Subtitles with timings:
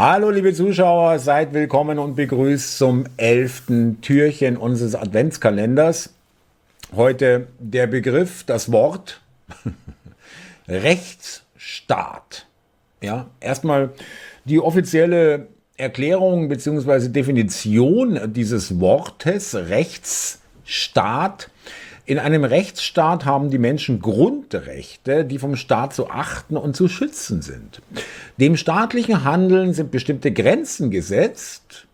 [0.00, 6.14] Hallo liebe Zuschauer, seid willkommen und begrüßt zum elften Türchen unseres Adventskalenders.
[6.94, 9.20] Heute der Begriff, das Wort
[10.68, 12.46] Rechtsstaat.
[13.00, 13.90] Ja, erstmal
[14.44, 17.08] die offizielle Erklärung bzw.
[17.08, 21.50] Definition dieses Wortes Rechtsstaat
[22.08, 27.42] in einem Rechtsstaat haben die Menschen Grundrechte, die vom Staat zu achten und zu schützen
[27.42, 27.82] sind.
[28.38, 31.86] Dem staatlichen Handeln sind bestimmte Grenzen gesetzt.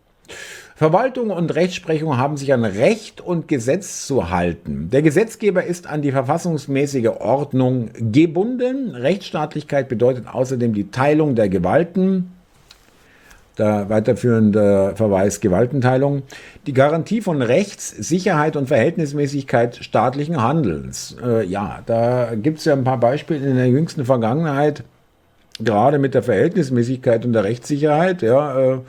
[0.73, 4.89] Verwaltung und Rechtsprechung haben sich an Recht und Gesetz zu halten.
[4.89, 8.95] Der Gesetzgeber ist an die verfassungsmäßige Ordnung gebunden.
[8.95, 12.31] Rechtsstaatlichkeit bedeutet außerdem die Teilung der Gewalten
[13.57, 16.23] der weiterführende Verweis Gewaltenteilung,
[16.67, 21.15] die Garantie von Rechts, Sicherheit und Verhältnismäßigkeit staatlichen Handelns.
[21.23, 24.83] Äh, ja, da gibt es ja ein paar Beispiele in der jüngsten Vergangenheit,
[25.59, 28.21] gerade mit der Verhältnismäßigkeit und der Rechtssicherheit.
[28.21, 28.79] Ja, äh,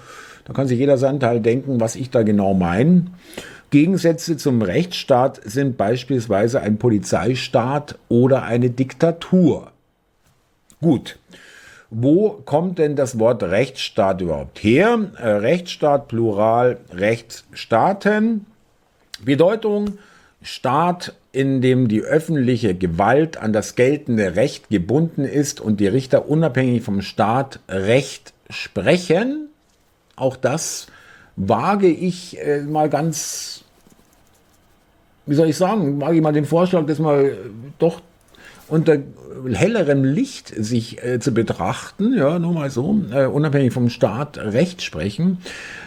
[0.45, 3.07] da kann sich jeder seinen Teil denken, was ich da genau meine.
[3.71, 9.73] Gegensätze zum Rechtsstaat sind beispielsweise ein Polizeistaat oder eine Diktatur.
[10.81, 11.19] Gut.
[11.91, 15.11] Wo kommt denn das Wort Rechtsstaat überhaupt her?
[15.19, 18.47] Äh, Rechtsstaat, Plural, Rechtsstaaten.
[19.25, 19.99] Bedeutung,
[20.43, 26.29] Staat, in dem die öffentliche Gewalt an das geltende Recht gebunden ist und die Richter
[26.29, 29.49] unabhängig vom Staat Recht sprechen.
[30.17, 30.87] Auch das
[31.37, 33.65] wage ich äh, mal ganz,
[35.27, 37.37] wie soll ich sagen, wage ich mal den Vorschlag, das mal
[37.79, 38.01] doch
[38.69, 38.99] unter
[39.53, 44.83] hellerem Licht sich äh, zu betrachten, ja, nur mal so, äh, unabhängig vom Staat Recht
[44.83, 45.39] sprechen.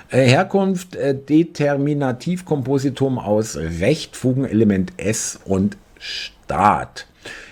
[0.09, 7.08] Äh, Herkunft äh, Determinativkompositum aus Recht, Fugenelement S und Staat.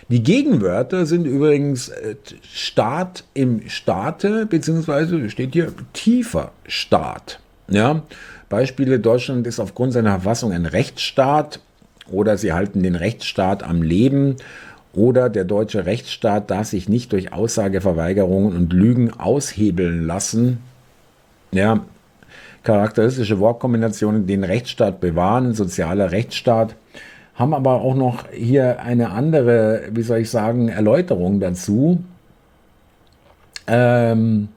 [0.10, 7.40] Die Gegenwörter sind übrigens äh, Staat im Staate, beziehungsweise steht hier tiefer Staat.
[7.70, 8.04] Ja,
[8.48, 11.60] Beispiele, Deutschland ist aufgrund seiner Verfassung ein Rechtsstaat
[12.10, 14.38] oder sie halten den Rechtsstaat am Leben
[14.98, 20.60] oder der deutsche Rechtsstaat darf sich nicht durch Aussageverweigerungen und Lügen aushebeln lassen.
[21.52, 21.82] Ja,
[22.64, 26.76] charakteristische Wortkombinationen, den Rechtsstaat bewahren, sozialer Rechtsstaat,
[27.36, 32.04] haben aber auch noch hier eine andere, wie soll ich sagen, Erläuterung dazu.
[33.68, 34.50] Ähm,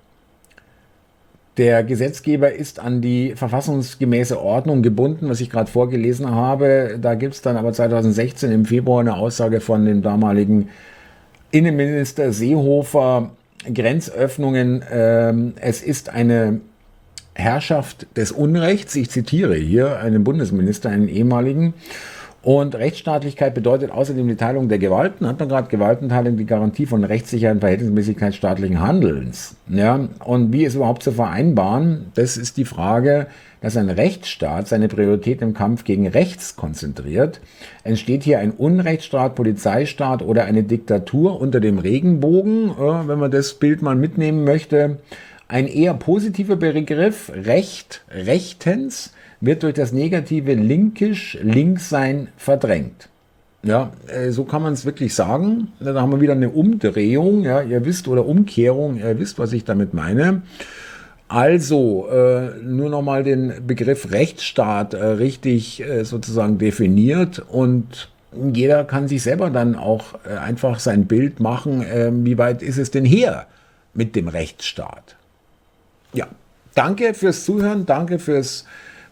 [1.57, 6.99] der Gesetzgeber ist an die verfassungsgemäße Ordnung gebunden, was ich gerade vorgelesen habe.
[7.01, 10.69] Da gibt es dann aber 2016 im Februar eine Aussage von dem damaligen
[11.51, 13.31] Innenminister Seehofer,
[13.73, 14.85] Grenzöffnungen.
[14.91, 16.61] Ähm, es ist eine
[17.35, 18.95] Herrschaft des Unrechts.
[18.95, 21.75] Ich zitiere hier einen Bundesminister, einen ehemaligen.
[22.43, 27.05] Und Rechtsstaatlichkeit bedeutet außerdem die Teilung der Gewalten, hat man gerade Gewaltenteilung, die Garantie von
[27.05, 29.57] Rechtssicherheit und Verhältnismäßigkeit staatlichen Handelns.
[29.69, 32.07] Ja, und wie ist überhaupt zu vereinbaren?
[32.15, 33.27] Das ist die Frage,
[33.61, 37.43] dass ein Rechtsstaat seine Priorität im Kampf gegen Rechts konzentriert.
[37.85, 43.53] Entsteht hier ein Unrechtsstaat, Polizeistaat oder eine Diktatur unter dem Regenbogen, äh, wenn man das
[43.53, 44.99] Bild mal mitnehmen möchte?
[45.51, 53.09] Ein eher positiver Begriff, Recht, Rechtens, wird durch das negative linkisch, Linkssein verdrängt.
[53.65, 55.73] Ja, äh, so kann man es wirklich sagen.
[55.81, 59.65] Da haben wir wieder eine Umdrehung, ja, ihr wisst, oder Umkehrung, ihr wisst, was ich
[59.65, 60.43] damit meine.
[61.27, 68.09] Also, äh, nur nochmal den Begriff Rechtsstaat äh, richtig äh, sozusagen definiert und
[68.53, 72.79] jeder kann sich selber dann auch äh, einfach sein Bild machen, äh, wie weit ist
[72.79, 73.49] es denn her
[73.95, 75.17] mit dem Rechtsstaat.
[76.13, 76.29] Ja,
[76.75, 78.65] danke fürs Zuhören, danke fürs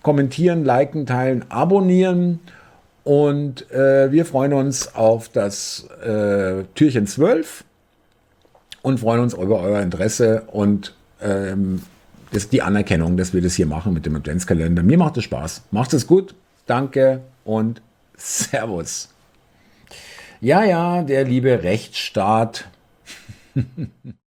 [0.03, 2.41] kommentieren, liken, teilen, abonnieren.
[3.04, 7.64] Und äh, wir freuen uns auf das äh, Türchen 12
[8.82, 11.82] und freuen uns über euer Interesse und ähm,
[12.32, 14.82] das die Anerkennung, dass wir das hier machen mit dem Adventskalender.
[14.82, 15.62] Mir macht es Spaß.
[15.70, 16.34] Macht es gut.
[16.67, 17.81] Danke und
[18.17, 19.08] Servus.
[20.40, 22.69] Ja, ja, der liebe Rechtsstaat.